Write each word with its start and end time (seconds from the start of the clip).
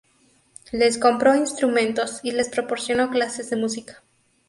Les 0.73 0.97
compró 0.97 1.35
instrumentos 1.35 2.21
y 2.23 2.31
les 2.31 2.49
proporcionó 2.49 3.11
clases 3.11 3.51
de 3.51 3.55
música. 3.55 4.01